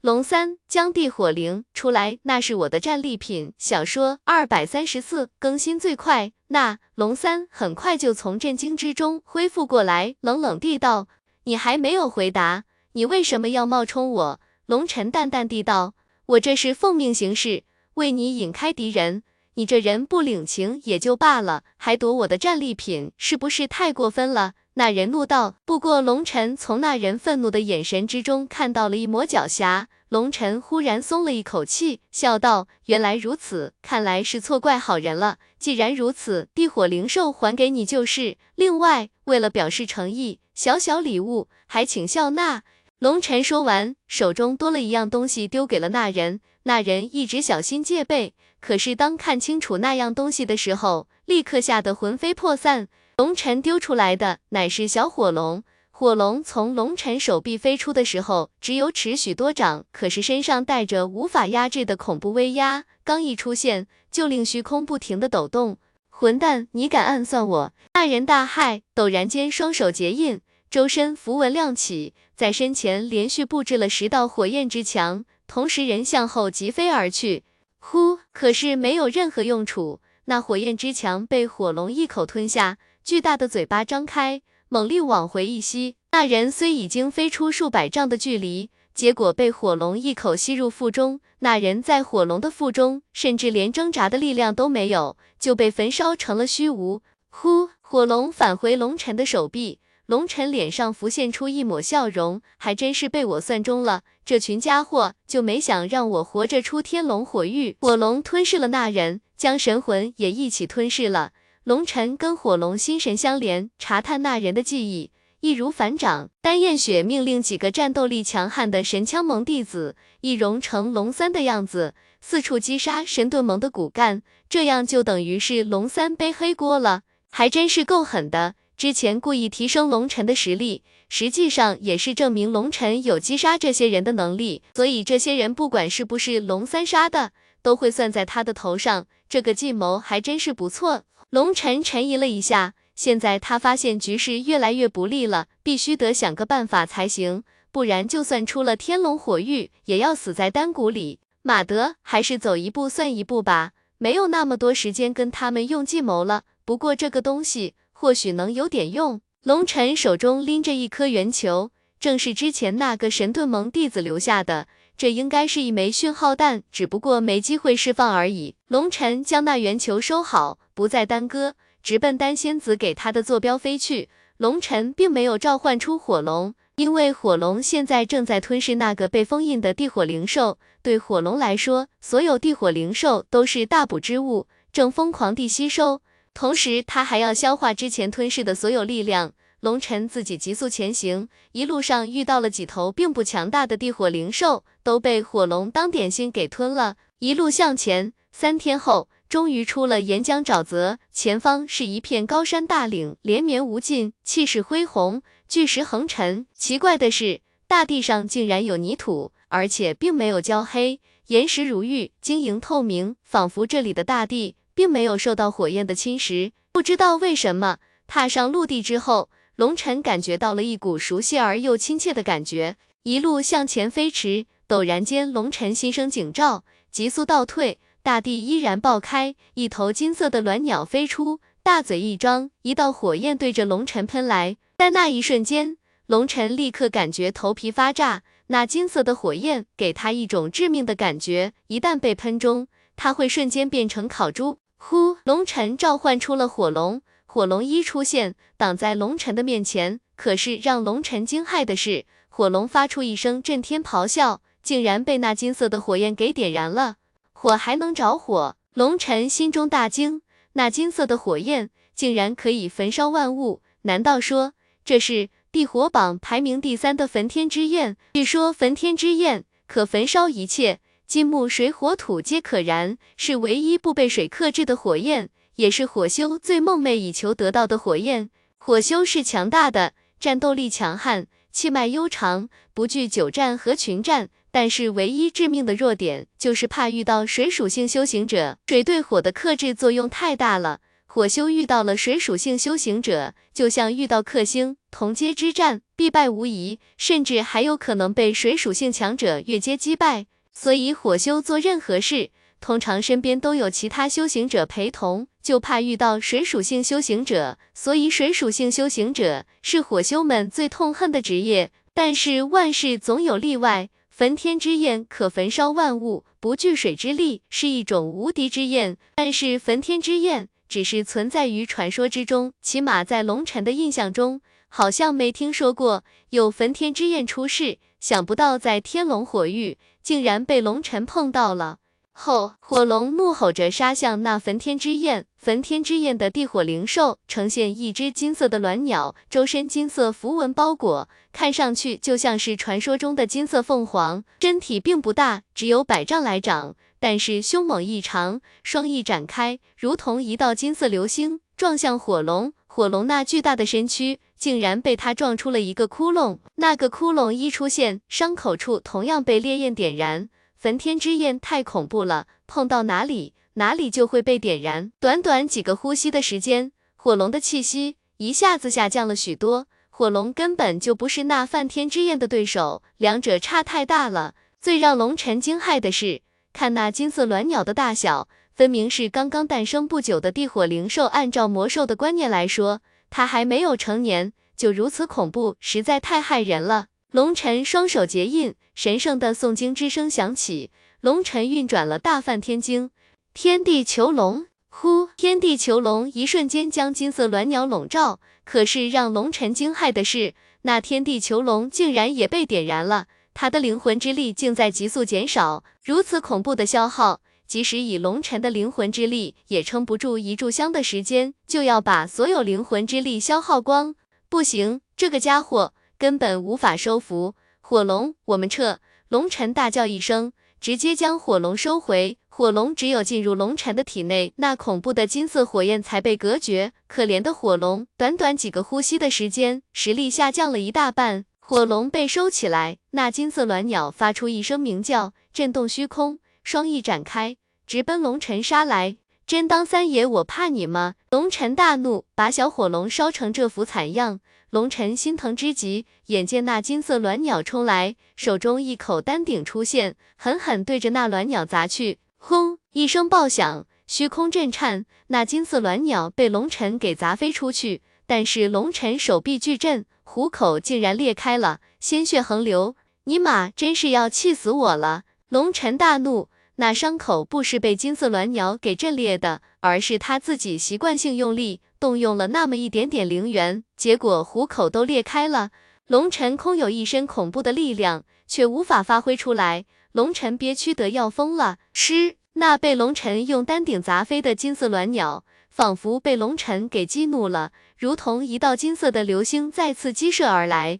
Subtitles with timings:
[0.00, 3.52] 龙三将地火灵出来，那是我的战利品。
[3.58, 6.32] 小说二百三十四更新最快。
[6.48, 11.08] 那龙三很快就从震惊之中恢复过来，冷冷地道
[11.44, 15.92] ：“你还没有回答，你为什么要冒充我？”龙尘淡淡地道
[16.24, 17.64] ：“我这是奉命行事，
[17.94, 19.22] 为你引开敌人。
[19.54, 25.56] 你这人不领情也就罢了，还夺我的战利品，是不是太过分了？”那人怒道。
[25.66, 35.36] 不过龙尘从那人愤怒的眼神之中看到了一抹狡黠，龙尘忽然松了一口气，笑道：“原来如此，看来是错怪好人了。
[35.58, 38.38] 既然如此，地火灵兽还给你就是。
[38.54, 42.62] 另外，为了表示诚意，小小礼物，还请笑纳。”
[43.00, 46.40] 龙尘说完，手中多了一样东西丢给了那人。
[46.62, 52.88] 那人一直小心戒备，可是当看清楚那样东西的时候，立刻吓得魂飞魄散。
[53.20, 65.76] 龙尘丢出来的乃是小火龙，火龙从龙尘手臂飞出的时候，只有尺许多长，可是身上带着无法压制的恐怖威压，刚一出现，就令虚空不停的抖动。
[66.08, 67.72] 混蛋，你敢暗算我！
[67.92, 77.44] 那人大骇，陡然间双手结印，周身符文亮起，在身前连续布置了十道火焰之墙，同时人向后疾飞而去。
[77.80, 82.78] 呼，可是没有任何用处，那火焰之墙被火龙一口吞下。
[83.04, 85.96] 巨大的嘴巴张开，猛力往回一吸。
[86.12, 91.20] 那人虽已经飞出数百丈的距离，结果被火龙一口吸入腹中。
[91.40, 97.02] 那人在火龙的腹中，甚至连挣扎的力量都没有，就被焚烧成了虚无。
[97.30, 97.70] 呼！
[97.80, 104.02] 火龙返回龙尘的手臂，龙尘脸上浮现出一抹笑容，还真是被我算中了。
[104.24, 107.76] 这群家伙就没想让我活着出天龙火域。
[107.80, 111.32] 火龙吞噬了那人，将神魂也一起吞噬了。
[111.64, 116.30] 龙尘跟火龙心神相连，查探那人的记忆，易如反掌。
[116.40, 128.54] 丹燕雪命令几个战斗力强悍的神枪盟弟子，易容成龙三的样子，四处击杀神盾盟的骨干，这样就等于是龙三背黑锅了，还真是够狠的。
[128.78, 139.06] 之前故意提升龙尘的实力，实际上也是证明龙尘有击杀这些人的能力，所以这些人不管是不是龙三杀的，都会算在他的头上。
[139.28, 141.04] 这个计谋还真是不错。
[141.30, 151.20] 龙尘沉吟了一下，现在他发现局势越来越不利了，必须得想个办法才行，不然就算出了天龙火域，也要死在丹谷里。
[151.42, 156.42] 马德，还是走一步算一步吧，没有那么多时间跟他们用计谋了。
[156.64, 159.20] 不过这个东西或许能有点用。
[159.44, 161.70] 龙尘手中拎着一颗圆球，
[162.00, 164.66] 正是之前那个神盾盟弟子留下的。
[164.98, 168.56] 这应该是一枚讯号弹，只不过没机会释放而已。
[168.66, 174.08] 龙尘将那圆球收好，不再耽搁，直奔丹仙子给他的坐标飞去。
[174.36, 180.58] 龙尘并没有召唤出火龙，因为火龙现在正在吞噬那个被封印的地火灵兽。
[180.82, 186.00] 对火龙来说，所有地火灵兽都是大补之物，正疯狂地吸收。
[186.32, 189.32] 同时，他还要消化之前吞噬的所有力量。
[189.60, 196.96] 龙尘自己急速前行，一路上遇到了几头并不强大的地火灵兽，都被火龙当点心给吞了。
[197.18, 206.46] 一路向前，三天后，终于出了岩浆沼泽，前方是一片高山大岭，连绵无尽，气势恢宏，巨石横陈。
[206.52, 210.98] 奇怪的是，大地上竟然有泥土，而且并没有焦黑，
[211.28, 216.50] 岩石如玉，晶莹透明，仿佛这里的大地并没有受到火焰的侵蚀。
[216.72, 219.30] 不知道为什么，踏上陆地之后。
[219.54, 224.46] 龙尘感觉到了一股熟悉而又亲切的感觉，一路向前飞驰。
[224.66, 227.78] 陡然间，龙尘心生警兆，急速倒退。
[228.02, 234.56] 大地依然爆开，一头金色的鸾鸟飞出，大嘴一张，一道火焰对着龙尘喷来。
[234.76, 242.66] 但那一瞬间，龙尘立刻感觉头皮发炸，那金色的火焰给他一种致命的感觉，一旦被喷中，
[242.96, 244.58] 他会瞬间变成烤猪。
[244.78, 247.02] 呼，龙尘召唤出了火龙。
[247.26, 250.00] 火龙一出现，挡在龙尘的面前。
[250.16, 256.96] 可是让龙尘惊骇的是，火龙发出一声震天咆哮，竟然被那金色的火焰给点燃了。
[257.42, 258.54] 火还能着火？
[258.74, 260.20] 龙尘心中大惊，
[260.52, 263.62] 那金色的火焰竟然可以焚烧万物？
[263.84, 264.52] 难道说
[264.84, 267.96] 这是地火榜排名第三的焚天之焰？
[268.12, 275.30] 据说焚天之焰可焚烧一切，金木水火土皆可燃，是唯一不被水克制的火焰。
[275.54, 278.28] 也是火修最梦寐以求得到的火焰。
[278.58, 284.28] 火修是强大的，战斗力强悍，气脉悠长，不惧久战和群战。
[284.52, 300.26] 但是唯一致命的弱点就是怕遇到水属性修行者，水对火的克制作用太大了，火修遇到了水属性修行者，就像遇到克星，同阶之战必败无疑，甚至还有可能被水属性强者越阶击败。
[300.52, 302.30] 所以火修做任何事，
[302.60, 307.56] 通常身边都有其他修行者陪同，就怕遇到水属性修行者。
[307.72, 311.70] 所以水属性修行者是火修们最痛恨的职业。
[311.94, 318.98] 但是万事总有例外，焚天之焰可焚烧万物，不惧水之力，是一种无敌之焰。
[319.14, 320.50] 但是焚天之焰。
[320.68, 327.78] 只是存在于传说之中，起码在龙尘的印象中，好像没听说过有焚天之焰出世。
[327.98, 331.78] 想不到在天龙火域，竟然被龙尘碰到了。
[332.12, 344.22] 后火龙怒吼着杀向那焚天之焰，焚天之焰的地火灵兽呈现一只金色的卵鸟，周身金色符文包裹，看上去就像是传说中的金色凤凰。
[344.40, 346.76] 身体并不大，只有百丈来长。
[346.98, 352.52] 但是凶猛异常，双翼展开，如同一道金色流星，撞向火龙。
[352.66, 356.40] 火龙那巨大的身躯竟然被它撞出了一个窟窿。
[356.56, 360.28] 那个窟窿一出现，伤口处同样被烈焰点燃。
[360.58, 364.92] 焚天之焰太恐怖了，碰到哪里，哪里就会被点燃。
[365.00, 369.66] 短短几个呼吸的时间，火龙的气息一下子下降了许多。
[369.88, 374.34] 火龙根本就不是那梵天之焰的对手，两者差太大了。
[374.60, 376.22] 最让龙尘惊骇的是。
[376.52, 381.04] 看那金色卵鸟的大小，分明是刚刚诞生不久的地火灵兽。
[381.04, 386.86] 按照魔兽的观念来说，它还没有成年，就如此恐怖，实在太骇人了。
[387.10, 390.70] 龙尘双手结印，神圣的诵经之声响起。
[391.00, 392.90] 龙尘运转了大梵天经，
[393.32, 395.08] 天地囚笼，呼！
[395.16, 398.18] 天地囚笼一瞬间将金色鸾鸟笼罩。
[398.44, 403.06] 可是让龙尘惊骇的是，那天地囚笼竟然也被点燃了。
[403.32, 413.94] 他的灵魂之力竟在急速减少，如此恐怖的消耗，即使以龙尘的灵魂之力，也撑不住一炷香的时间，就要把所有灵魂之力消耗光。
[414.28, 418.80] 不行，这个家伙根本无法收服火龙，我们撤！
[419.08, 422.18] 龙尘大叫一声，直接将火龙收回。
[422.40, 426.72] 火龙只有进入龙尘的体内，那恐怖的金色火焰才被隔绝。
[426.86, 431.26] 可怜的火龙，短短几个呼吸的时间，实力下降了一大半。
[431.38, 438.96] 火龙被收起来，那金色卵鸟发出一声鸣叫，震动虚空，双翼展开，直奔龙尘杀来。
[439.26, 440.94] 真当三爷我怕你吗？
[441.10, 444.20] 龙尘大怒，把小火龙烧成这副惨样。
[444.48, 451.98] 龙尘心疼之极，眼见那金色卵鸟冲来，手中一口丹鼎出现，狠狠对着那卵鸟砸去。
[452.22, 452.58] 轰！
[452.72, 457.80] 一声爆响，虚空震颤，那金色鸾鸟被龙尘给砸飞出去。
[458.06, 459.86] 但是龙尘手臂巨震。
[460.02, 462.76] 虎口竟然裂开了，鲜血横流！
[463.04, 465.04] 尼玛，真是要气死我了！
[465.30, 475.50] 龙尘大怒，那伤口不是被金色鸾鸟给震裂的，而是他自己习惯性用力，动用了那么一点点灵元，结果虎口都裂开了。
[475.86, 481.58] 龙尘空有一身恐怖的力量，却无法发挥出来，龙尘憋屈得要疯了。
[481.72, 485.24] 吃，那被龙尘用丹鼎砸飞的金色鸾鸟。
[485.50, 490.78] 仿佛被龙尘给激怒了，如同一道金色的流星再次激射而来。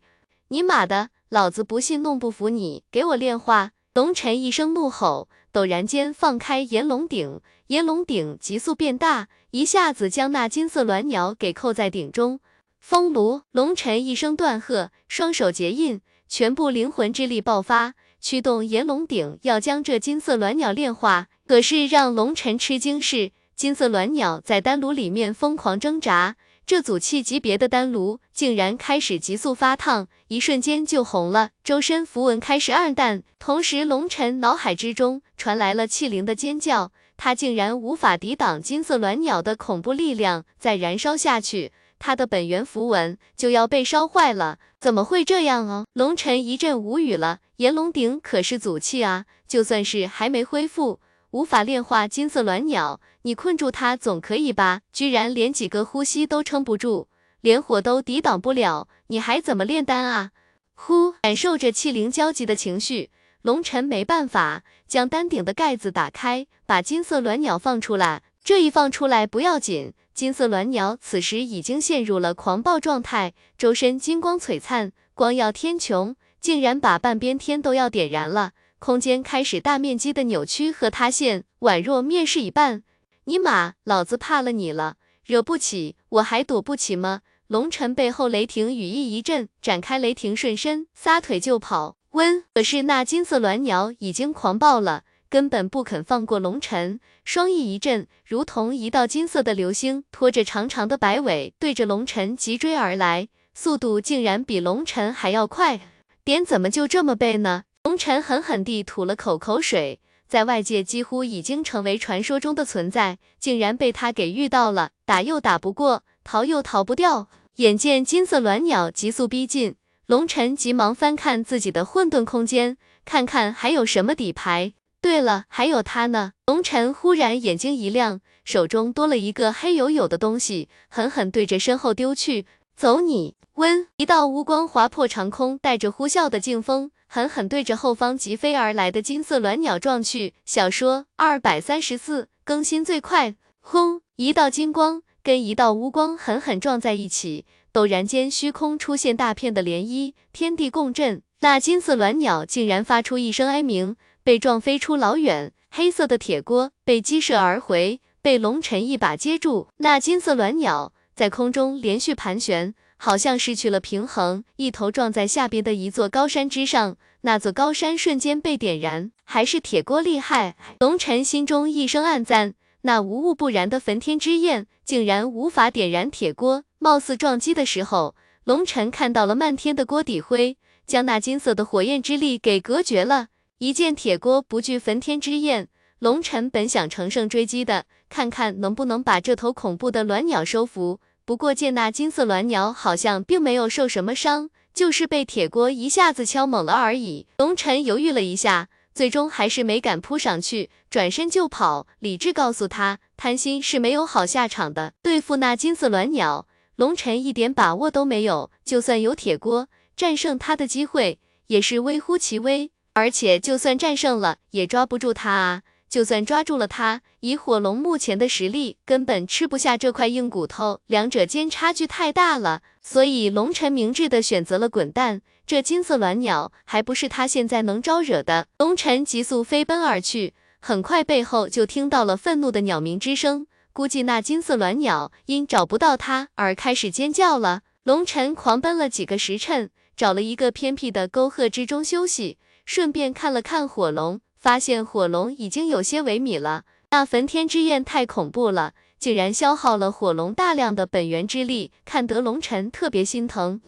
[0.48, 3.72] 你妈的，老子不信弄不服你，给我炼化！
[3.94, 12.38] 龙尘一声怒吼，陡然间放开炎龙鼎，炎龙鼎急速变大，一下子将那金色鸾鸟给扣在鼎中。
[12.78, 21.28] 风炉，龙尘一声断喝，双手结印，全部灵魂之力爆发，驱动炎龙鼎，要将这金色卵鸟炼化。
[21.46, 23.32] 可是让龙尘吃惊是。
[23.56, 33.22] 金色卵鸟在丹炉里面疯狂挣扎，这组气级别的丹炉竟然开始急速发烫，一瞬间就红了，周身符文开始暗淡。
[33.38, 44.58] 同时，龙尘脑海之中传来了气灵的尖叫，他竟然无法抵挡金色卵鸟的恐怖力量，再燃烧下去，他的本源符文就要被烧坏了。
[44.80, 45.84] 怎么会这样啊？
[45.92, 47.38] 龙尘一阵无语了。
[47.58, 50.98] 炎龙鼎可是祖器啊，就算是还没恢复。
[51.32, 54.80] 无法炼化金色卵鸟，你困住它总可以吧？
[54.92, 57.08] 居然连几个呼吸都撑不住，
[57.42, 60.30] 连火都抵挡不了，你还怎么炼丹啊？
[60.74, 63.10] 呼，感受着气灵焦急的情绪，
[63.42, 68.22] 龙尘没办法，将丹鼎的盖子打开，把金色卵鸟放出来。
[68.42, 78.52] 这一放出来不要紧，金色鸾鸟此时已经陷入了狂暴状态，周身金光璀璨，光耀天穹，竟然把半边天都要点燃了。
[78.78, 82.82] 空间开始大面积的扭曲和塌陷，宛若面世一般。
[83.24, 87.22] 尼玛，老子怕了你了，惹不起我还躲不起吗？
[87.46, 91.96] 龙尘背后雷霆羽翼一震，展开雷霆瞬身，撒腿就跑。
[92.10, 105.80] 温，可是那金色鸾鸟已经狂暴了，根本不肯放过龙晨，双翼一震，如同一道金色的流星，拖着长长的白尾，对着龙晨急追而来，速度竟然比龙晨还要快。
[106.24, 107.62] 点怎么就这么背呢？
[107.84, 117.28] 龙晨狠狠地吐了口口水，在外界几乎已经成为传说中的存在，竟然被他给遇到了，打又打不过，逃又逃不掉。
[117.56, 124.72] 眼见金色鸾鸟急速逼近，龙晨急忙翻看自己的混沌空间，看看还有什么底牌。
[125.00, 126.32] 对了，还有他呢！
[126.46, 132.44] 龙晨忽然眼睛一亮，手中多了一个黑黝黝的东西，狠狠对着身后丢去。
[132.76, 133.34] 走你！
[133.54, 140.34] 温一道乌光划破长空，带着呼啸的劲风，狠狠对着后方疾飞而来的金色鸾鸟撞去。
[140.44, 143.34] 小说二百三十四更新最快。
[143.60, 144.02] 轰！
[144.16, 151.22] 一道金光跟一道乌光狠狠撞在一起，陡然间虚空出现大片的涟漪，天地共振。
[151.40, 155.52] 那金色鸾鸟竟然发出一声哀鸣，被撞飞出老远。
[155.70, 159.68] 黑色的铁锅被击射而回，被龙尘一把接住。
[159.78, 160.92] 那金色鸾鸟。
[161.12, 166.96] 在空中连续盘旋，好像失去了平衡，一头撞在下边的一座高山之上。
[167.20, 170.56] 那座高山瞬间被点燃，还是铁锅厉害。
[170.78, 176.64] 龙尘心中一声暗赞，那无物不燃的焚天之焰竟然无法点燃铁锅。
[176.78, 183.26] 貌似撞击的时候，龙尘看到了漫天的锅底灰，将那金色的火焰之力给隔绝了。
[183.60, 190.98] 一见铁锅不惧焚天之焰，龙尘本想乘胜追击的，看看能不能把这头恐怖的鸾鸟收服。
[191.26, 197.26] 不过见那金色鸾鸟好像并没有受什么伤，就是被铁锅一下子敲懵了而已。
[197.36, 201.86] 龙尘犹豫了一下，最终还是没敢扑上去，转身就跑。
[201.98, 204.94] 理智告诉他，贪心是没有好下场的。
[205.02, 208.50] 对付那金色鸾鸟，龙尘一点把握都没有。
[208.64, 212.70] 就算有铁锅，战胜他的机会也是微乎其微。
[212.94, 215.62] 而且就算战胜了，也抓不住他啊。
[215.88, 222.62] 就算抓住了他，以火龙目前的实力，根本吃不下这块硬骨头，两者间差距太大了。
[222.80, 225.22] 所以龙尘明智的选择了滚蛋。
[225.44, 228.46] 这金色鸾鸟还不是他现在能招惹的。
[228.58, 233.48] 龙尘急速飞奔而去，很快背后就听到了愤怒的鸟鸣之声。
[233.72, 237.62] 估计那金色鸾鸟因找不到他而开始尖叫了。
[237.82, 242.38] 龙尘狂奔了几个时辰，找了一个偏僻的沟壑之中休息，
[242.72, 244.20] 顺便看了看火龙。
[244.38, 253.60] 发现火龙已经有些萎靡了，那焚天之焰太恐怖了，竟然消耗了火龙大量的本源之力，看得龙尘特别心疼。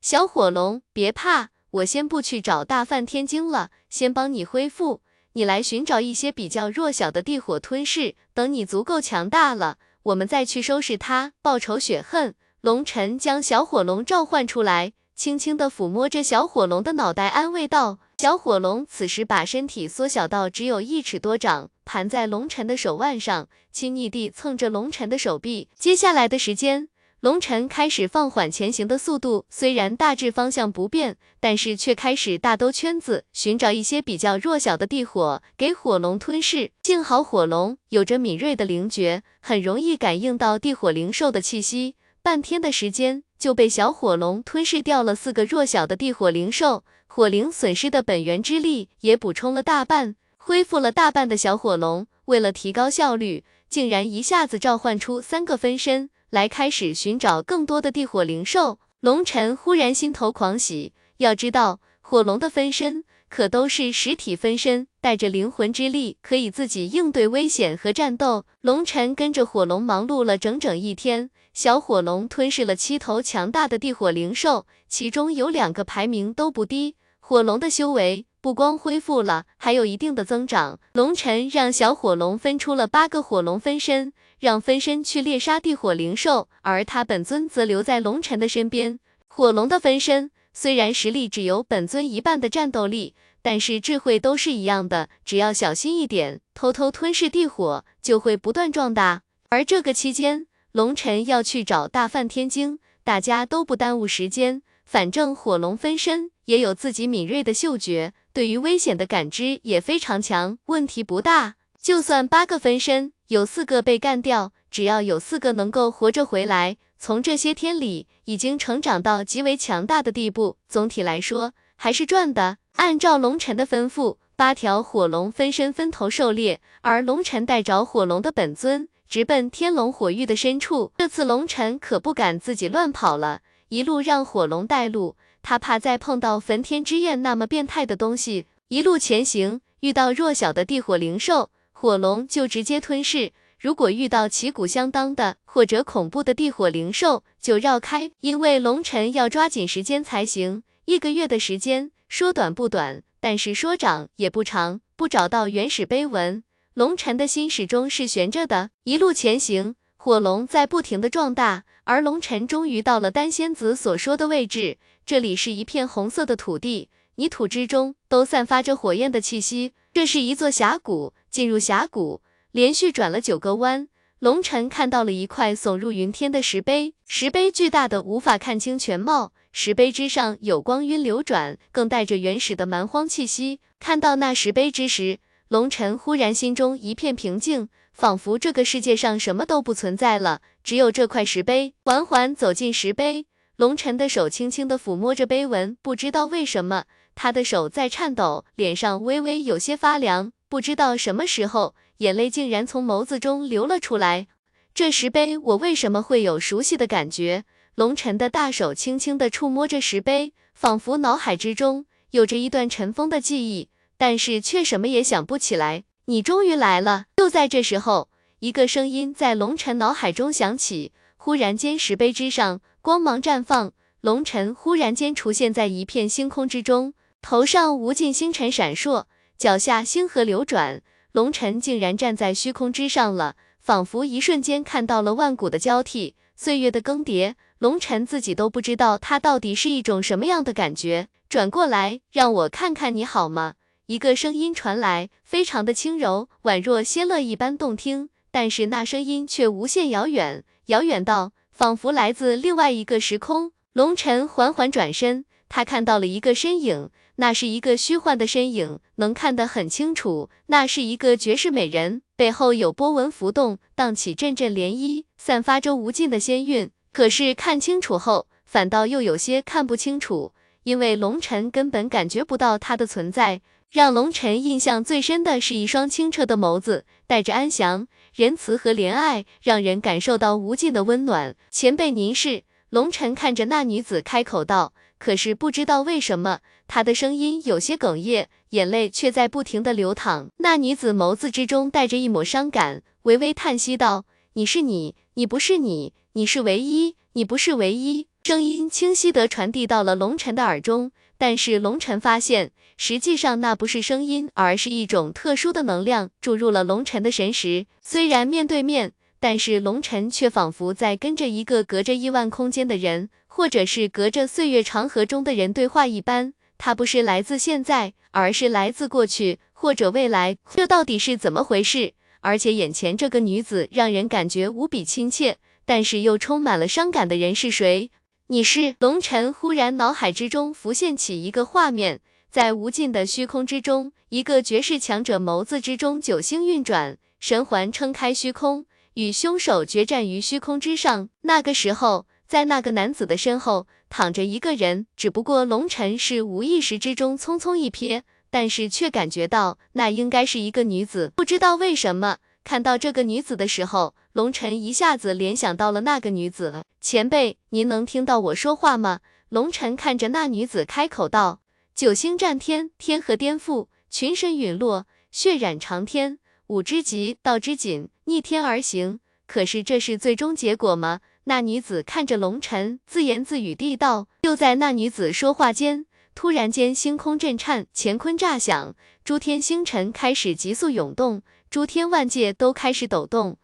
[0.00, 5.02] 小火龙，别怕，我先不去找大梵天经了，先帮你恢复。
[5.34, 12.34] 你来寻找一些比较弱小的地火吞噬，等你足够强大了，我们再去收拾他，报仇雪恨。
[12.62, 18.00] 龙尘将小火龙召唤出来，轻轻的抚摸着小火龙的脑袋，安慰道。
[18.20, 25.68] 小火龙此时把身体缩小到只有一尺多长，盘在龙尘的手腕上，亲昵地蹭着龙尘的手臂。
[25.78, 26.88] 接下来的时间，
[27.20, 36.72] 龙尘开始放缓前行的速度，虽然大致方向不变，但是却开始大兜圈子，寻找一些比较弱小的地火给火龙吞噬。
[36.82, 46.82] 幸好火龙有着敏锐的灵觉，很容易感应到地火灵兽的气息，半天的时间就被小火龙吞噬掉了四个弱小的地火灵兽。
[47.18, 58.78] 火灵损失的本源之力也补充了大半，恢复了大半的小火龙，为了提高效率，竟然一下子召唤出三个分身来开始寻找更多的地火灵兽。
[59.00, 68.44] 龙尘忽然心头狂喜，要知道火龙的分身可都是实体分身，带着灵魂之力，可以自己应对危险和战斗。
[68.60, 71.30] 龙尘跟着火龙忙碌了整整一天。
[71.52, 76.94] 小火龙吞噬了七头强大的地火灵兽，其中有两个排名都不低。
[77.28, 80.80] 火龙的修为不光恢复了，还有一定的增长。
[80.94, 88.98] 龙尘让小火龙分出了八个火龙分身，让分身去猎杀地火灵兽，而他本尊则留在龙尘的身边。
[89.26, 99.20] 火龙的分身虽然实力只有本尊一半的战斗力，但是智慧都是一样的，只要小心一点，偷偷吞噬地火，就会不断壮大。
[99.50, 104.62] 而这个期间，龙尘要去找大梵天经，大家都不耽误时间。
[104.86, 111.56] 反正火龙分身也有自己敏锐的嗅觉，对于危险的感知也非常强，问题不大。
[111.78, 122.56] 就算八个分身有四个被干掉，只要有四个能够活着回来，从这些天里已经成长到极为强大的地步，总体来说还是赚的。
[122.76, 130.92] 按照龙尘的吩咐，八条火龙分身分头狩猎，而龙尘带着火龙的本尊直奔天龙火域的深处。
[130.96, 133.42] 这次龙尘可不敢自己乱跑了。
[133.68, 138.46] 一路让火龙带路，他怕再碰到焚天之焰那么变态的东西。
[138.68, 148.10] 一路前行，遇到弱小的地火灵兽，火龙就直接吞噬；如果遇到旗鼓相当的或者恐怖的地火灵兽，就绕开。
[148.20, 154.80] 因为龙尘要抓紧时间才行，一个月的时间说短不短，但是说长也不长。
[154.96, 156.42] 不找到原始碑文，
[156.74, 158.70] 龙尘的心始终是悬着的。
[158.82, 159.76] 一路前行，
[160.08, 164.78] 火龙在不停的壮大，而龙尘终于到了丹仙子所说的位置。
[165.04, 166.88] 这里是一片红色的土地。
[167.16, 171.12] 泥土之中都散发着火焰的气息，这是一座峡谷。
[171.28, 172.22] 进入峡谷，
[172.52, 173.86] 连续转了九个弯，
[174.20, 183.60] 龙尘看到了一块耸入云天的石碑，石碑巨大的无法看清全貌，石碑之上有光晕流转，更带着原始的蛮荒气息。
[183.78, 191.74] 看到那石碑之时，龙尘忽然心中一片平静，仿佛这个世界上什么都不存在了，只有这块石碑。
[191.84, 193.26] 缓缓走进石碑，
[193.56, 196.84] 龙尘的手轻轻的抚摸着碑文，不知道为什么。
[197.16, 204.28] 他的手在颤抖，脸上微微有些发凉，不知道什么时候，眼泪竟然从眸子中流了出来。
[204.72, 207.42] 这石碑，我为什么会有熟悉的感觉？
[207.74, 215.82] 龙尘的大手轻轻的触摸着石碑，仿佛脑海之中有着一段尘封的记忆，但是却什么也想不起来。
[216.10, 217.04] 你终于来了！
[217.18, 226.94] 就在这时候，一个声音在龙尘脑海中响起，忽然间，石碑之上光芒绽放，龙尘忽然间出现在一片星空之中。
[227.20, 229.04] 头上无尽星辰闪烁，
[229.36, 230.80] 脚下星河流转，
[231.12, 241.08] 龙尘竟然站在虚空之上了，仿佛一瞬间看到了万古的交替，岁月的更迭，龙尘自己都不知道他到底是一种什么样的感觉。
[241.28, 243.52] 转过来，让我看看你好吗？
[243.88, 253.52] 一个声音传来，非常的轻柔，宛若仙乐一般动听，但是那声音却无限遥远，遥远到仿佛来自另外一个时空。
[253.72, 256.90] 龙尘缓缓转身，他看到了一个身影。
[257.16, 260.28] 那是一个虚幻的身影，能看得很清楚。
[260.48, 266.70] 那是一个绝世美人，背后有波纹浮动，荡起阵阵涟漪，散发着无尽的仙韵。
[266.92, 273.40] 可是看清楚后，反倒又有些看不清楚，因为龙尘根本感觉不到她的存在。
[273.70, 281.36] 让龙尘印象最深的是一双清澈的眸子，带着安详、仁慈和怜爱，让人感受到无尽的温暖。
[281.50, 282.44] 前辈，您是？
[282.70, 284.72] 龙尘看着那女子开口道。
[284.98, 290.30] 可是不知道为什么，他的声音有些哽咽，眼泪却在不停的流淌。
[290.38, 307.66] 那女子眸子之中带着一抹伤感，微微叹息道：“你是你，你不是你，你是唯一，你不是唯一。”声音清晰地传递到了龙尘的耳中，但是龙尘发现，实际上那不是声音，而是一种特殊的能量注入了龙尘的神识。
[307.82, 313.10] 虽然面对面，但是龙尘却仿佛在跟着一个隔着亿万空间的人。
[313.30, 321.92] 或者是隔着岁月长河中的人对话一般，他不是来自现在，而是来自过去或者未来，这到底是怎么回事？
[322.18, 327.92] 而且眼前这个女子让人感觉无比亲切，但是又充满了伤感的人是谁？
[328.30, 329.32] 你是龙尘？
[329.32, 341.08] 忽然脑海之中浮现起一个画面，在无尽的虚空之中，一个绝世强者眸子之中九星运转，神环撑开虚空，与凶手决战于虚空之上。
[341.22, 342.06] 那个时候。
[342.26, 351.10] 在那个男子的身后躺着一个人，只不过龙尘是无意识之中匆匆一瞥，但是却感觉到那应该是一个女子。
[351.16, 356.64] 不知道为什么，看到这个女子的时候，龙尘一下子联想到了那个女子。
[356.80, 359.00] 前辈，您能听到我说话吗？
[359.28, 361.42] 龙尘看着那女子开口道
[361.76, 366.20] ：“九星战天，天河颠覆，群神陨落，血染长天。
[366.46, 369.00] 武之极，道之紧，逆天而行。
[369.26, 374.08] 可是这是最终结果吗？”那女子看着龙尘，自言自语地道。
[374.22, 375.84] 就在那女子说话间，
[376.14, 383.38] 突然间星空震颤，乾坤炸响，诸天星辰开始急速涌动，诸天万界都开始抖动。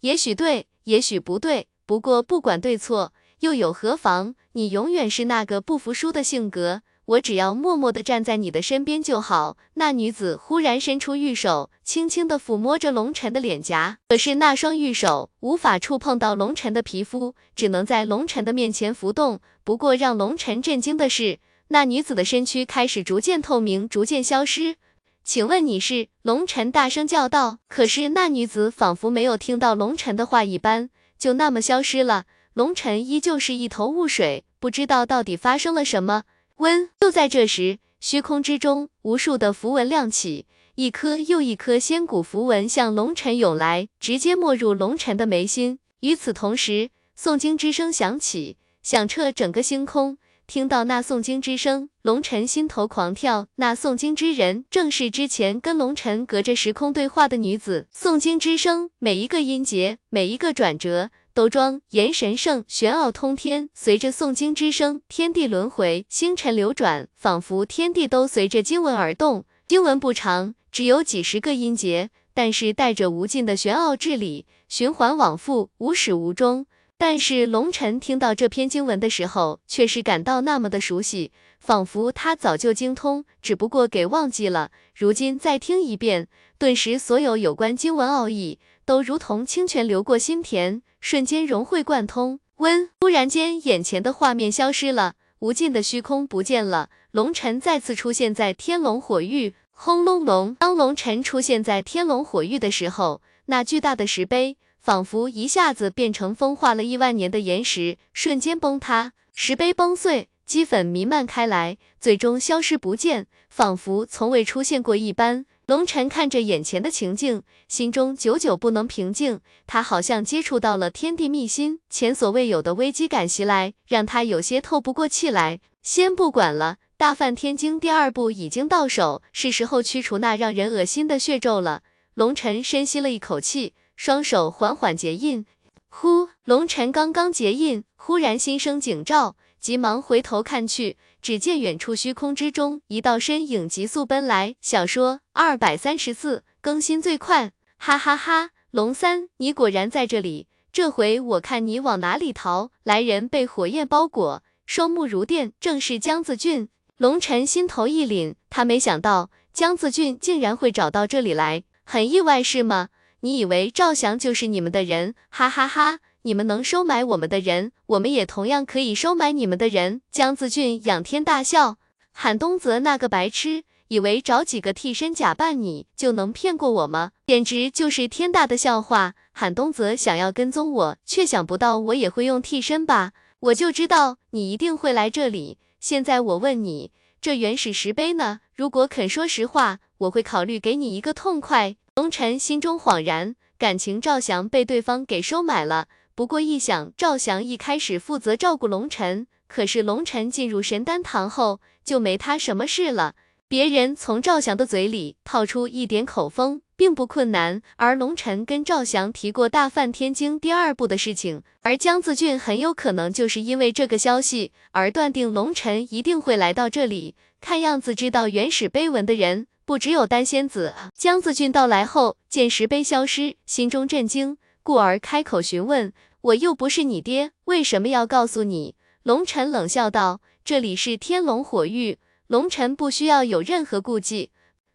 [0.00, 4.34] 也许对，也许不对，不过不管对错，又有何妨？
[4.52, 6.82] 你永远是那个不服输的性格。
[7.06, 9.56] 我只要默默地站在你的身边就好。
[9.74, 19.40] 那女子忽然伸出玉手，轻轻地抚摸着龙尘的脸颊，可是那双玉手无法触碰到龙尘的皮肤，只能在龙尘的面前浮动。
[19.64, 24.76] 不过让龙尘震惊的是，那女子的身躯开始逐渐透明，逐渐消失。
[25.24, 26.08] 请问你是？
[26.22, 27.58] 龙尘大声叫道。
[27.68, 32.24] 可是那女子仿佛没有听到龙尘的话一般，就那么消失了。
[32.54, 36.24] 龙尘依旧是一头雾水，不知道到底发生了什么。
[36.56, 45.78] 温，就在这时，虚空之中，无数的符文亮起，一颗又一颗仙古符文向龙尘涌来，直接没入龙尘的眉心。
[46.00, 50.18] 与此同时，诵经之声响起，响彻整个星空。
[50.50, 53.46] 听到那诵经之声，龙晨心头狂跳。
[53.54, 57.86] 那诵经之人，正是之前跟龙晨隔着时空对话的女子。
[57.94, 63.70] 诵经之声，每一个音节，每一个转折，都庄严神圣，玄奥通天。
[63.74, 69.44] 随着诵经之声，天地轮回，星辰流转，仿佛天地都随着经文而动。
[69.68, 76.66] 经文不长，只有几十个音节，但是带着无尽的玄奥智理，循环往复，无始无终。
[77.02, 84.70] 但是龙晨听到这篇经文的时候，却是感到那么的熟悉，仿佛他早就精通，只不过给忘记了。
[84.94, 92.38] 如今再听一遍，顿时所有有关经文奥义，都如同清泉流过心田，瞬间融会贯通。
[92.56, 99.54] 温，突然间，眼前的画面消失了，无尽的虚空不见了，龙晨再次出现在天龙火域。
[99.70, 104.58] 轰隆隆，当龙晨出现在天龙火域的时候，那巨大的石碑。
[104.80, 115.44] 仿佛一下子变成风化了亿万年的岩石，瞬间崩塌，石碑崩碎，齑粉弥漫开来，最终消失不见，仿佛从未出现过一般。
[115.66, 119.40] 龙晨看着眼前的情境，心中久久不能平静。
[119.68, 125.60] 他好像接触到了天地秘辛，前所未有的危机感袭来，让他有些透不过气来。
[125.82, 131.82] 先不管了，大梵天经第二部已经到手，是时候驱除那让人恶心的血咒了。
[132.14, 133.74] 龙晨深吸了一口气。
[134.02, 135.44] 双手缓缓结印，
[135.90, 136.30] 呼！
[136.44, 144.56] 龙晨刚刚结印，忽然心生警兆，急忙回头看去，只见远处虚空之中，一道身影急速奔来。
[144.62, 148.52] 小说二百三十四更新最快，哈哈哈！
[148.70, 152.70] 龙三，你果然在这里，这回我看你往哪里逃！
[152.82, 156.70] 来人被火焰包裹，双目如电，正是江子俊。
[156.96, 162.88] 龙晨心头一凛，他没想到江子俊竟然会找到这里来，很意外是吗？
[163.22, 165.14] 你以为赵翔就是你们的人？
[165.28, 165.98] 哈哈哈！
[166.22, 170.00] 你们能收买我们的人，我们也同样可以收买你们的人。
[170.10, 171.76] 江子俊仰天大笑，
[172.12, 177.12] 韩东泽那个白痴，以为找几个替身假扮你就能骗过我吗？
[177.26, 179.14] 简直就是天大的笑话！
[179.32, 183.12] 韩东泽想要跟踪我，却想不到我也会用替身吧？
[183.40, 185.58] 我就知道你一定会来这里。
[185.78, 188.40] 现在我问你，这原始石碑呢？
[188.54, 191.76] 如果肯说实话，我会考虑给你一个痛快。
[192.00, 195.86] 龙辰心中恍然，感情赵翔被对方给收买了。
[196.14, 203.16] 不过一想，赵翔一开始负责照顾龙辰，可是龙辰进入神丹堂后就没他什么事了。
[203.48, 207.60] 别人从赵翔的嘴里套出一点口风，并不困难。
[207.76, 217.14] 而龙辰跟赵翔提过《大梵天经》第二部的事情，而江子俊很有可能就是因为这个消息而断定龙辰一定会来到这里。
[217.42, 219.48] 看样子，知道原始碑文的人。
[219.70, 234.32] 不只有丹仙子，江子俊到来后见石碑消失，心中震惊，故而开口询问：“我又不是你爹，为什么要告诉你？”龙晨冷笑道：“这里是天龙火域，龙晨不需要有任何顾忌。”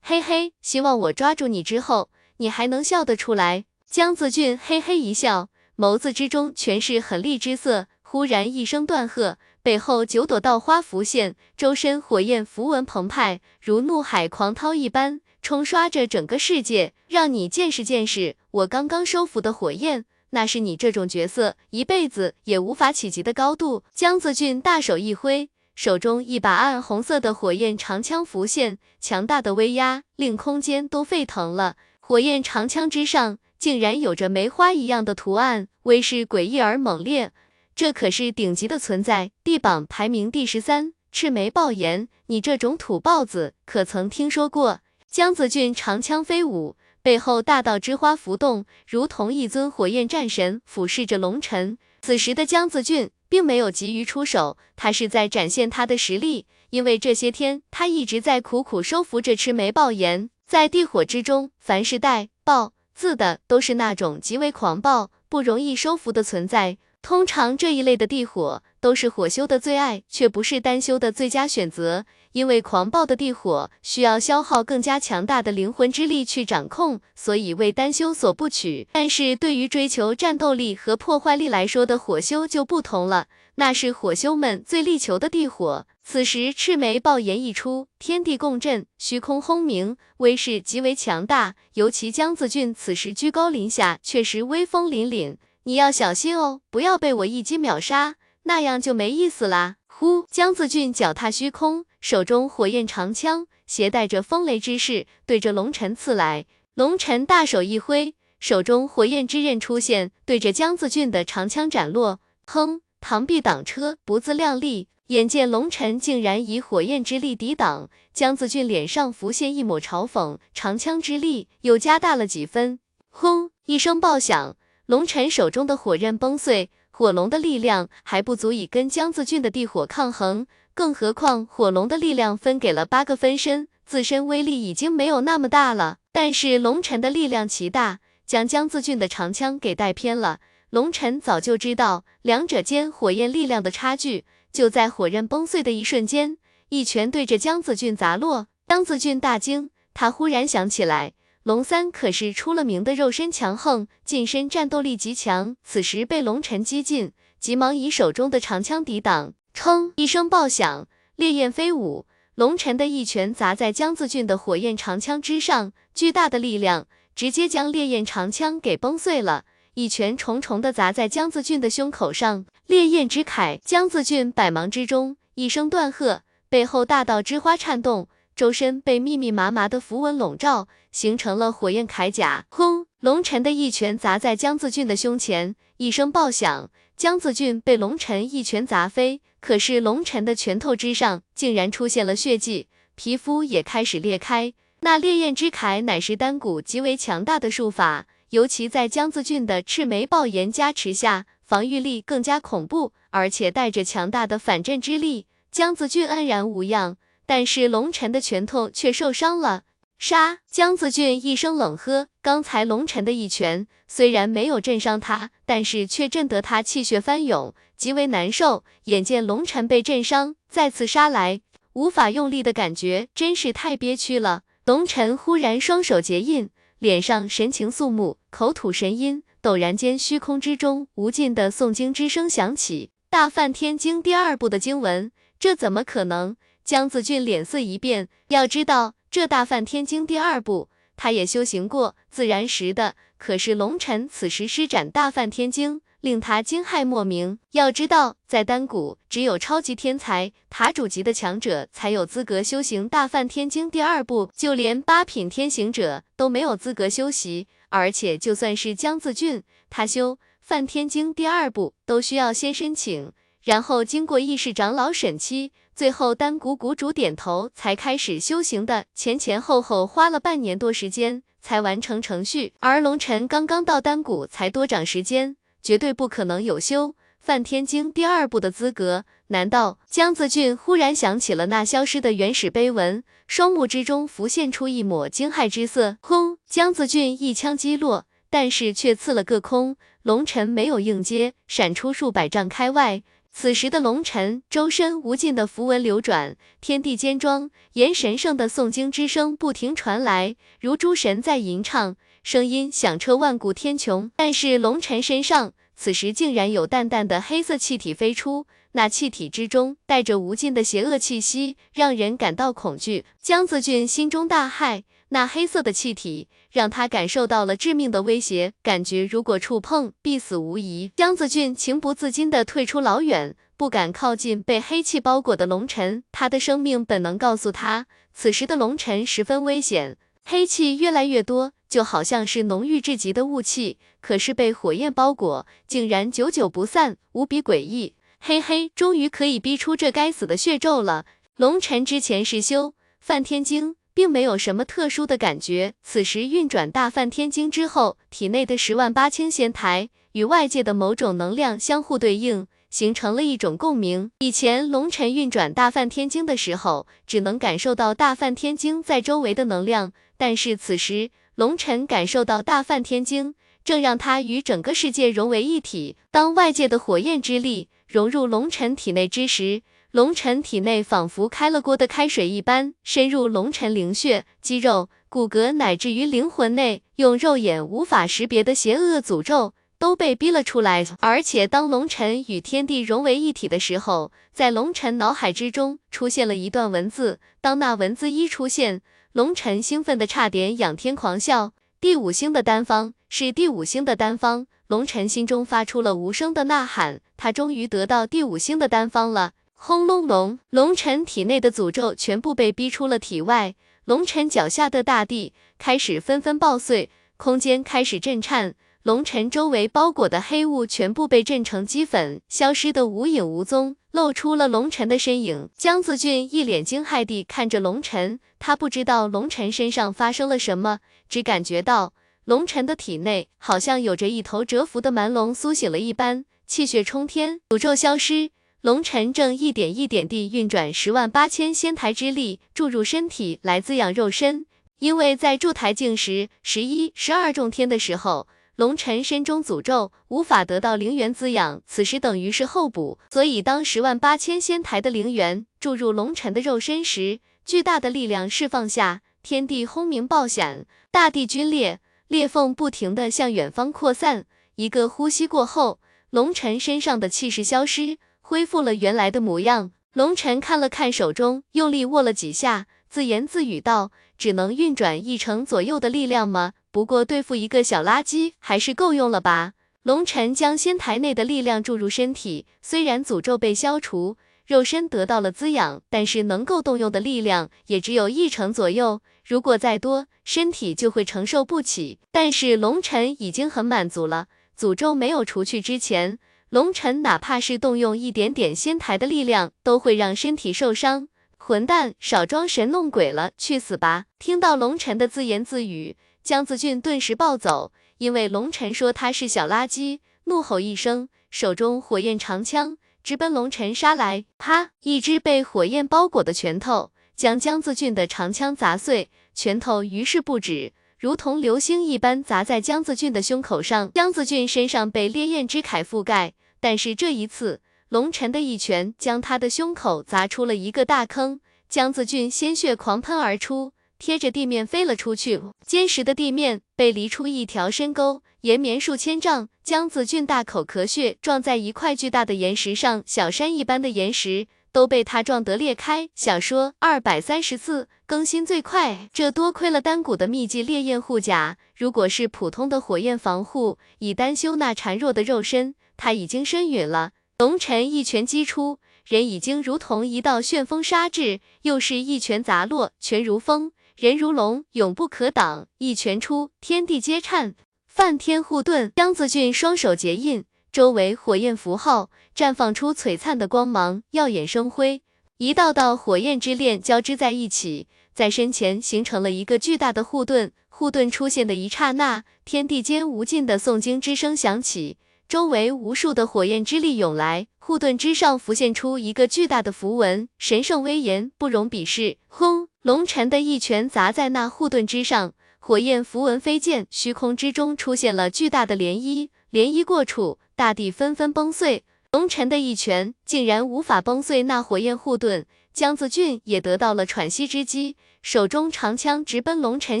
[0.00, 3.64] 嘿嘿，希望我抓住你之后，你还能笑得出来。
[3.90, 9.38] 江子俊嘿嘿一笑，眸子之中全是狠厉之色，忽然一声断喝。
[9.66, 16.92] 背后九朵道花浮现，周身火焰符文澎湃，如怒海狂涛一般冲刷着整个世界。
[17.08, 23.82] 让你见识见识我刚刚收服的火焰，那是你这种角色一辈子也无法企及的高度。
[23.92, 31.74] 江子俊大手一挥，手中一把暗红色的火焰长枪浮现，强大的威压令空间都沸腾了。
[31.98, 37.32] 火焰长枪之上竟然有着梅花一样的图案，威势诡异而猛烈。
[37.76, 42.08] 这可是顶级的存在，地榜排名第十三，赤眉豹炎。
[42.28, 44.80] 你这种土豹子，可曾听说过？
[45.10, 51.76] 江子俊长枪飞舞，背后大道之花浮动，如同一尊火焰战神俯视着龙尘。
[52.00, 60.30] 此时的江子俊并没有急于出手，他是在展现他的实力，因为这些天他一直在苦苦收服着赤眉豹炎。
[60.46, 66.78] 在地火之中，凡是带“爆”字的，都是那种极为狂暴、不容易收服的存在。
[67.02, 72.04] 通常这一类的地火都是火修的最爱，却不是丹修的最佳选择。
[72.32, 78.88] 因为狂暴的地火需要消耗更加强大的灵魂之力去掌控，所以为丹修所不取。
[78.92, 85.86] 但是对于追求战斗力和破坏力来说的火修就不同了，那是火修们最力求的地火。
[86.04, 91.54] 此时赤眉爆炎一出，天地共振，虚空轰鸣，威势极为强大。
[91.74, 95.36] 尤其江子俊此时居高临下，确实威风凛凛。
[95.68, 99.78] 你要小心哦，不要被我一击秒杀，那样就没意思啦。
[99.88, 106.46] 呼，江子俊脚踏虚空，手中火焰长枪携带着风雷之势，对着龙尘刺来。
[106.74, 112.20] 龙尘大手一挥，手中火焰之刃出现，对着江子俊的长枪斩落。
[112.44, 114.86] 哼，螳臂挡车，不自量力。
[115.08, 122.78] 眼见龙尘竟然以火焰之力抵挡，江子俊脸上浮现一抹嘲讽，长枪之力又加大了几分。
[123.10, 123.50] 轰！
[123.64, 135.98] 一声爆响，龙尘手中的火刃崩碎，火龙的力量还不足以跟江子俊的地火抗衡，更何况火龙的力量分给了八个分身，自身威力已经没有那么大了。
[136.12, 140.38] 但是龙尘的力量奇大，将江子俊的长枪给带偏了。
[140.70, 144.24] 龙尘早就知道两者间火焰力量的差距。
[144.52, 148.46] 就在火刃崩碎的一瞬间，一拳对着江子俊砸落。
[148.68, 151.12] 江子俊大惊，他忽然想起来，
[151.46, 155.54] 龙三可是出了名的肉身强横，近身战斗力极强。
[155.62, 159.32] 此时被龙尘击进，急忙以手中的长枪抵挡。
[159.54, 159.92] 砰！
[159.94, 162.04] 一声爆响，烈焰飞舞，
[162.34, 169.44] 龙尘的一拳砸在江子俊的火焰长枪之上，巨大的力量直接将烈焰长枪给崩碎了。
[169.74, 173.60] 一拳重重的砸在江子俊的胸口上，烈焰之铠。
[173.64, 182.44] 江子俊百忙之中一声断喝，背后大道之花颤动，周身被密密麻麻的符文笼罩，形成了火焰铠甲。
[182.50, 182.86] 轰！
[183.00, 189.22] 龙尘的一拳砸在江子俊的胸前，一声爆响，江子俊被龙尘一拳砸飞。
[189.40, 194.52] 可是龙尘的拳头之上竟然出现了血迹，皮肤也开始裂开。
[194.80, 198.06] 那烈焰之铠乃是丹谷极为强大的术法。
[198.30, 205.26] 尤其在江子俊的赤眉爆炎加持下，防御力更加恐怖，而且带着强大的反震之力。
[205.50, 209.64] 江子俊安然无恙，但是龙尘的拳头却受伤了。
[209.98, 210.38] 杀！
[210.50, 218.62] 江子俊一声冷喝，刚才龙尘的一拳虽然没有震伤他，但是却震得他气血翻涌，极为难受。
[218.84, 221.40] 眼见龙尘被震伤，再次杀来，
[221.72, 224.42] 无法用力的感觉真是太憋屈了。
[224.66, 226.50] 龙尘忽然双手结印。
[226.78, 232.90] 脸上神情肃穆，口吐神音，陡然间虚空之中无尽的诵经之声响起。
[233.08, 236.36] 大梵天经第二部的经文，这怎么可能？
[236.66, 242.96] 江子俊脸色一变，要知道这大梵天经第二部，他也修行过，自然识的。
[243.18, 245.80] 可是龙尘此时施展大梵天经。
[246.00, 247.38] 令他惊骇莫名。
[247.52, 257.48] 要知道，在丹谷，只有超级天才、塔主级的强者才有资格修行大梵天经第二部，就连八品天行者都没有资格修习。
[257.70, 263.10] 而且，就算是江自俊，他修梵天经第二部都需要先申请，
[263.42, 268.86] 然后经过议事长老审期， 最后丹谷谷主点头才开始修行的。
[268.94, 275.36] 前前后后花了半年多时间才完成程序，而龙尘刚刚到丹谷才多长时间。
[275.62, 279.04] 绝对不可能有修梵天经第二部的资格。
[279.26, 285.98] 难道江子俊忽然想起了那消失的原始碑文，双目之中浮现出一抹惊骇之色。
[286.00, 286.38] 轰！
[286.48, 289.76] 江子俊一枪击落，但是却刺了个空。
[290.02, 293.02] 龙尘没有应接，闪出数百丈开外。
[293.38, 301.96] 此时的龙尘周身无尽的符文流转，天地间庄严神圣的诵经之声不停传来，如诸神在吟唱。
[302.22, 313.04] 声音响彻万古天穹，但是龙尘身上此时竟然有淡淡的黑色气体飞出，那气体之中带着无尽的邪恶气息，让人感到恐惧。
[313.20, 320.90] 江子俊心中大骇，那黑色的气体让他感受到了致命的威胁，感觉如果触碰必死无疑。
[320.96, 326.02] 江子俊情不自禁地退出老远，不敢靠近被黑气包裹的龙尘。
[326.10, 331.52] 他的生命本能告诉他，此时的龙尘十分危险，黑气越来越多。
[331.68, 337.94] 就好像是浓郁至极的雾气，可是被火焰包裹，竟然久久不散，无比诡异。
[338.20, 341.06] 嘿嘿，终于可以逼出这该死的血咒了。
[341.36, 354.10] 龙尘之前是修梵天经，并没有什么特殊的感觉，此时运转大梵天经之后，体内的十万八千仙台与外界的某种能量相互对应，形成了一种共鸣。
[354.18, 361.10] 以前龙尘运转大梵天经的时候，只能感受到大梵天经在周围的能量，但是此时。
[361.36, 365.96] 龙尘感受到大梵天经正让他与整个世界融为一体。
[366.10, 369.60] 当外界的火焰之力融入龙尘体内之时，
[369.96, 380.84] 龙尘体内仿佛开了锅的开水一般，深入龙尘灵血、肌肉、骨骼，乃至于灵魂内，用肉眼无法识别的邪恶诅咒都被逼了出来。
[381.00, 387.18] 而且，当龙尘与天地融为一体的时候，在龙尘脑海之中出现了一段文字。
[387.40, 388.82] 当那文字一出现，
[389.14, 399.32] 龙尘兴奋的差点仰天狂笑，第五星的丹方是第五星的丹方，龙尘心中发出了无声的呐喊，他终于得到第五星的丹方了。
[399.58, 415.48] 轰隆隆，龙尘体内的诅咒全部被逼出了体外，龙尘脚下的大地开始纷纷爆碎，空间开始震颤，龙尘周围包裹的黑雾全部被震成齑粉，消失得无影无踪，露出了龙尘的身影。
[415.56, 421.94] 江子俊一脸惊骇地看着龙尘，他不知道龙尘身上发生了什么，只感觉到
[422.26, 428.30] 龙尘的体内好像有着一头蛰伏的蛮龙苏醒了一般，气血冲天，诅咒消失。
[428.66, 434.44] 龙尘正一点一点地运转十万八千仙台之力注入身体来滋养肉身，
[434.80, 438.26] 因为在筑台境时十一、十二重天的时候，
[438.56, 454.26] 龙尘身中诅咒无法得到灵元滋养，此时等于是后补，所以当十万八千仙台的灵元注入龙尘的肉身时，巨大的力量释放下，天地轰鸣爆响，大地龟裂，裂缝不停地向远方扩散。
[454.56, 455.78] 一个呼吸过后，
[456.10, 457.98] 龙尘身上的气势消失。
[458.28, 466.54] 恢复了原来的模样，龙尘看了看手中，用力握了几下，自言自语道：“只能运转一成左右的力量吗？
[466.72, 469.52] 不过对付一个小垃圾还是够用了吧？”
[469.84, 482.00] 龙尘将仙台内的力量注入身体，虽然诅咒被消除，肉身得到了滋养，但是能够动用的力量也只有一成左右，如果再多，身体就会承受不起。
[482.10, 484.26] 但是龙尘已经很满足了，
[484.58, 486.18] 诅咒没有除去之前。
[486.50, 491.08] 龙尘哪怕是动用一点点仙台的力量，都会让身体受伤。
[491.36, 494.04] 混蛋，少装神弄鬼了，去死吧！
[494.20, 504.24] 听到龙尘的自言自语，江子俊顿时暴走，因为龙尘说他是小垃圾，怒吼一声，手中火焰长枪直奔龙尘杀来。
[504.38, 504.70] 啪！
[504.82, 510.72] 一只被火焰包裹的拳头将江子俊的长枪砸碎，拳头于是不止。
[510.98, 534.46] 如同流星一般砸在江子俊的胸口上，江子俊身上被烈焰之铠覆盖，但是这一次，龙尘的一拳将他的胸口砸出了一个大坑，江子俊鲜血狂喷而出，贴着地面飞了出去，坚实的地面被犁出一条深沟，延绵数千丈，江子俊大口咳血，撞在一块巨大的岩石上，小山一般的岩石。
[534.76, 536.10] 都被他撞得裂开。
[536.14, 541.56] 小说二百三十四更新最快，这多亏了丹谷的秘技烈焰护甲。
[541.74, 547.12] 如果是普通的火焰防护，以丹修那孱弱的肉身，他已经身陨了。
[547.38, 555.68] 龙尘一拳击出，人已经如同一道旋风杀至，又是一拳砸落，拳如风，人如龙，永不可挡。
[555.78, 557.54] 一拳出，天地皆颤。
[557.86, 560.44] 梵天护盾，江子俊双手结印。
[560.76, 565.00] 周围火焰符号绽放出璀璨的光芒，耀眼生辉，
[565.38, 570.52] 一道道火焰之链交织在一起，在身前形成了一个巨大的护盾。
[570.68, 582.18] 护盾出现的一刹那，天地间无尽的诵经之声响起，周围无数的火焰之力涌来，护盾之上浮现出一个巨大的符文，神圣威严，不容鄙视。
[582.26, 582.68] 轰！
[582.82, 590.38] 龙尘的一拳砸在那护盾之上，火焰符文飞溅，虚空之中出现了巨大的涟漪，涟漪过处。
[590.54, 600.00] 大地纷纷崩碎，龙尘的一拳竟然无法崩碎那火焰护盾，江子俊也得到了喘息之机，手中长枪直奔龙尘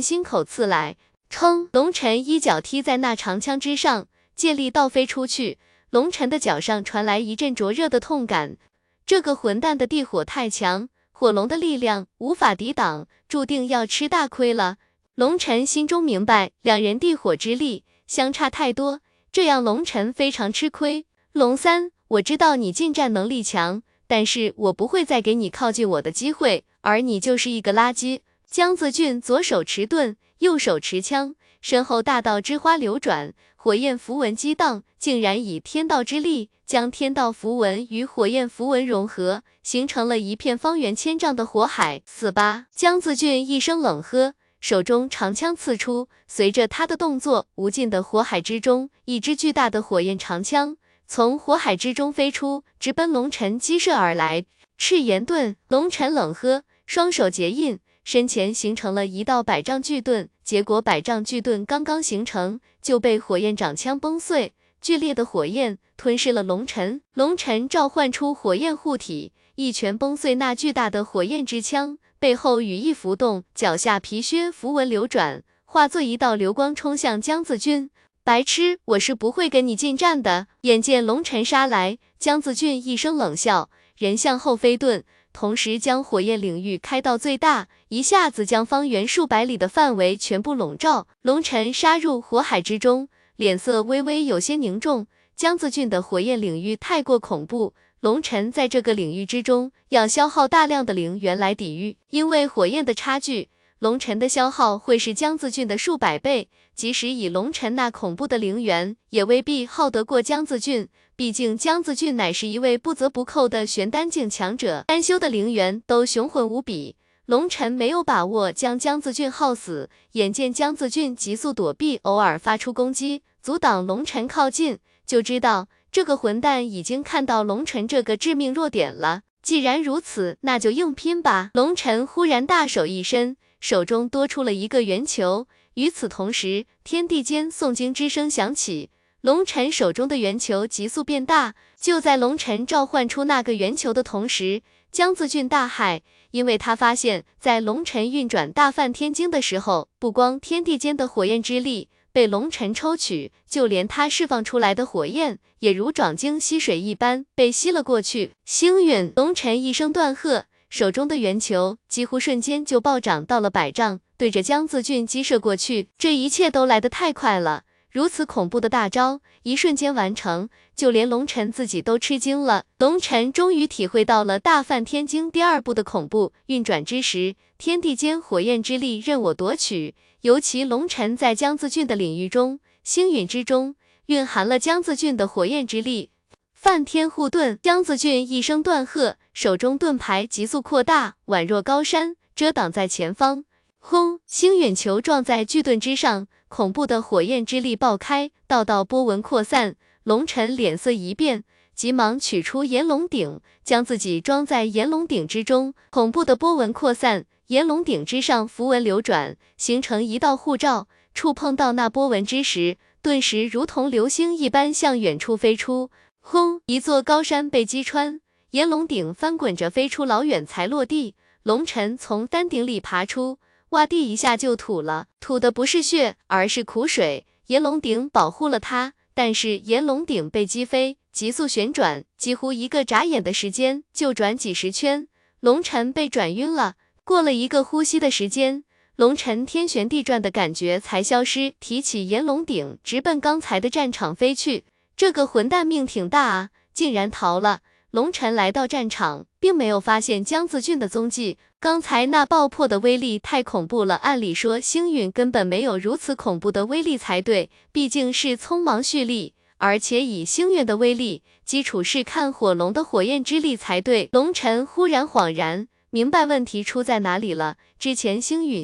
[0.00, 0.96] 心口刺来。
[1.28, 1.68] 冲！
[1.72, 5.58] 龙尘一脚踢在那长枪之上，借力倒飞出去，
[5.90, 8.56] 龙尘的脚上传来一阵灼热的痛感。
[9.04, 14.78] 这个混蛋的地火太强，火龙的力量无法抵挡，注定要吃大亏了。
[15.16, 19.00] 龙尘心中明白，两人地火之力相差太多。
[19.36, 21.04] 这样龙尘非常吃亏。
[21.34, 28.20] 龙三，我知道你近战能力强，但是我不会再给你靠近我的机会，而你就是一个垃圾。
[28.50, 42.00] 江子俊左手持盾，右手持枪，身后大道之花流转，火焰符文激荡，竟然以天道之力将天道符文与火焰符文融合，形成了一片方圆千丈的火海。
[42.06, 42.68] 死吧！
[42.74, 44.32] 江子俊一声冷喝。
[44.68, 50.76] 手中长枪刺出，随着他的动作，无尽的火海之中，一支巨大的火焰长枪
[51.06, 54.44] 从火海之中飞出，直奔龙尘击射而来。
[54.76, 60.28] 赤炎盾，龙尘冷喝，双手结印，身前形成了一道百丈巨盾。
[60.42, 67.00] 结果百丈巨盾刚刚形成，就被火焰掌枪崩碎，剧烈的火焰吞噬了龙尘。
[67.14, 71.98] 龙尘召唤出火焰护体，一拳崩碎那巨大的火焰之枪。
[72.18, 77.90] 背后羽翼浮动，脚下皮靴符文流转，化作一道流光冲向江子俊。
[78.24, 80.46] 白痴，我是不会跟你近战的。
[80.62, 85.02] 眼见龙尘杀来，江子俊一声冷笑，人向后飞遁，
[85.34, 91.06] 同时将火焰领域开到最大，一下子将方圆数百里的范围全部笼罩。
[91.20, 95.06] 龙尘杀入火海之中，脸色微微有些凝重。
[95.36, 97.74] 江子俊的火焰领域太过恐怖。
[98.06, 103.48] 龙尘在这个领域之中要消耗大量的灵元来抵御，因为火焰的差距，
[103.80, 103.94] 龙。
[103.94, 110.88] 龙尘的消耗会是江自俊的数百倍，即使以龙尘那恐怖的灵元，也未必耗得过江自俊。
[111.16, 116.94] 毕竟江自俊乃是一位不折不扣的玄丹境强者，单修的灵元都雄浑无比。
[117.24, 125.66] 龙尘没有把握将江自俊耗死，眼见江自俊急速躲避，偶尔发出攻击，阻挡龙尘靠近，就知道
[125.96, 129.22] 这个混蛋已经看到龙尘这个致命弱点了。
[129.42, 131.50] 既然如此，那就硬拼吧！
[131.54, 135.48] 龙尘忽然大手一伸，手中多出了一个圆球。
[135.72, 138.90] 与此同时，天地间诵经之声响起。
[139.22, 144.60] 龙尘手中的圆球急速变大，就在龙尘召唤出那个圆球的同时，
[144.92, 158.30] 江自俊大骇，因为他发现，在龙尘运转大梵天经的时候，不光天地间的火焰之力被龙尘抽取，就连他释放出来的火焰，也如壮鲸吸水一般被吸了过去。
[158.46, 159.12] 星陨！
[159.14, 165.88] 龙尘一声断喝，手中的圆球几乎瞬间就暴涨到了百丈，对着江自俊击射过去。
[165.98, 167.64] 这一切都来得太快了。
[167.92, 172.64] 如此恐怖的大招，一瞬间完成，就连龙尘自己都吃惊了。
[172.78, 176.32] 龙尘终于体会到了大梵天经第二步的恐怖。
[176.46, 179.94] 运转之时，天地间火焰之力任我夺取。
[180.26, 186.10] 尤其龙尘在江自俊的领域中，星陨之中蕴含了江自俊的火焰之力。
[186.52, 193.44] 梵天护盾，江自俊一声断喝，手中盾牌急速扩大，宛若高山，遮挡在前方。
[193.78, 194.18] 轰！
[194.26, 196.26] 星陨球撞在巨盾之上。
[196.48, 199.76] 恐怖的火焰之力爆开，道道波纹扩散。
[200.02, 205.72] 龙尘脸色一变，急忙取出炎龙鼎，将自己装在炎龙鼎之中。
[205.90, 210.88] 恐怖的波纹扩散，炎龙顶之上符文流转，形成一道护罩。
[211.14, 215.90] 触碰到那波纹之时，顿时如同流星一般向远处飞出。
[216.20, 216.60] 轰！
[216.66, 218.20] 一座高山被击穿，
[218.50, 221.14] 炎龙顶翻滚着飞出老远才落地。
[221.44, 223.38] 龙尘从丹顶里爬出。
[223.70, 227.26] 洼地一下就吐了，吐的不是血，而是苦水。
[227.46, 235.08] 炎龙顶保护了他，但是炎龙顶被击飞，急速旋转，几乎一个眨眼的时间就转几十圈。
[235.40, 236.74] 龙尘被转晕了，
[237.06, 238.64] 过了一个呼吸的时间，
[238.96, 244.64] 龙尘天旋地转的感觉才消失，提起炎龙鼎，直奔刚才的战场飞去。
[244.96, 247.60] 这个混蛋命挺大啊，竟然逃了。
[247.92, 251.38] 龙尘来到战场，并没有发现江子俊的踪迹。
[251.60, 264.08] 刚才那爆破的威力太恐怖了，按理说星陨根本没有如此恐怖的威力才对，毕竟是匆忙蓄力，而且以星陨的威力，基础是看火龙的火焰之力才对。
[264.10, 268.54] 龙尘忽然恍然明白问题出在哪里了，之前星陨